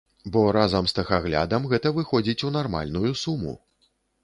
[0.35, 3.57] Бо разам з тэхаглядам гэта выходзіць у нармальную суму.